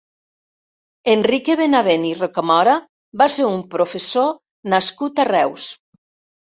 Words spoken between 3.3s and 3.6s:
ser